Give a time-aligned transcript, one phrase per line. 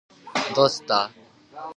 [0.55, 1.11] どうしました
[1.55, 1.69] か？